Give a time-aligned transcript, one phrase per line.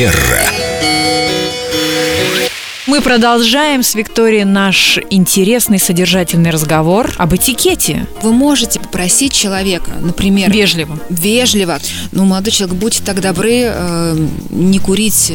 [0.00, 0.50] Манера.
[2.86, 8.06] Мы продолжаем с Викторией наш интересный содержательный разговор об этикете.
[8.22, 10.98] Вы можете попросить человека, например, Вежливо.
[11.10, 11.78] вежливо,
[12.12, 15.34] ну, молодой человек, будьте так добры, э, не курить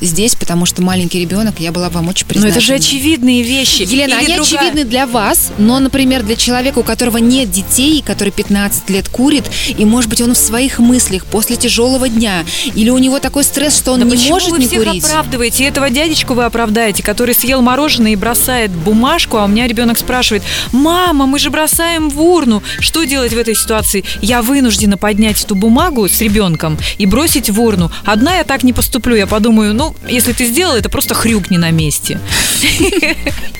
[0.00, 2.58] здесь, потому что маленький ребенок, я была вам очень Но признательна.
[2.58, 3.82] это же очевидные вещи.
[3.82, 8.02] Елена, Или они другая- очевидны для вас, но, например, для человека, у которого нет детей,
[8.06, 12.90] который 15 лет курит, и, может быть, он в своих мыслях после тяжелого дня, или
[12.90, 15.04] у него такой стресс, что он Да не может вы не всех курить.
[15.04, 15.64] оправдываете?
[15.64, 20.42] Этого дядечку вы оправдаете, который съел мороженое и бросает бумажку, а у меня ребенок спрашивает,
[20.72, 22.62] мама, мы же бросаем в урну.
[22.80, 24.04] Что делать в этой ситуации?
[24.22, 27.90] Я вынуждена поднять эту бумагу с ребенком и бросить в урну.
[28.04, 29.16] Одна я так не поступлю.
[29.16, 32.20] Я подумаю, ну, если ты сделал, это просто хрюкни на месте.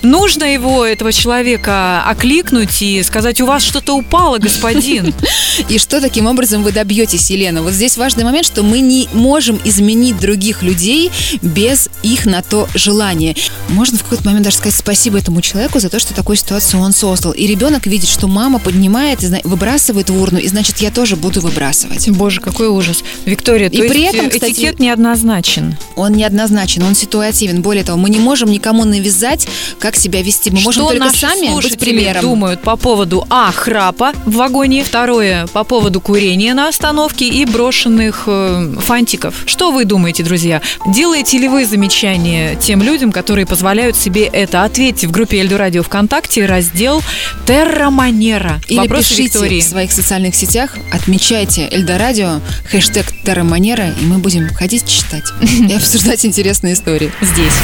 [0.02, 5.14] Нужно его, этого человека, окликнуть и сказать, у вас что-то упало, господин.
[5.68, 7.62] И что таким образом вы добьетесь, Елена?
[7.62, 11.10] Вот здесь важный момент, что мы не можем изменить других людей
[11.42, 13.34] без их на то желания.
[13.68, 16.92] Можно в какой-то момент даже сказать спасибо этому человеку за то, что такую ситуацию он
[16.92, 17.32] создал.
[17.32, 22.08] И ребенок видит, что мама поднимает выбрасывает в урну, и значит, я тоже буду выбрасывать.
[22.10, 23.02] Боже, какой ужас.
[23.24, 25.76] Виктория, И при этом, кстати- этикет неоднозначен.
[25.96, 27.62] Он неоднозначен, он ситуативен.
[27.62, 30.50] Более того, мы не можем никому навязать, как себя вести.
[30.50, 32.22] Мы можем что только наши сами быть примером.
[32.22, 33.50] думают по поводу А.
[33.52, 34.84] Храпа в вагоне.
[34.84, 39.34] Второе, по поводу курения на остановке и брошенных э, фантиков.
[39.46, 40.60] Что вы думаете, друзья?
[40.86, 44.64] Делаете ли вы замечания тем людям, которые позволяют себе это?
[44.64, 47.02] Ответьте в группе Эльду Радио ВКонтакте, раздел
[47.46, 48.60] Терра Манера.
[48.68, 49.60] Или Вопросы пишите Виктории.
[49.60, 55.24] в своих социальных сетях, отмечайте Эльдорадио, хэштег Терраманера, и мы будем ходить читать
[55.86, 57.12] обсуждать интересные истории.
[57.20, 57.54] Здесь.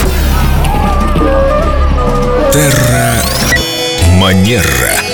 [2.52, 3.20] Терра
[4.20, 5.11] Манера.